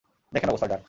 [0.33, 0.79] দেখেন অবস্থা, ড্রাক।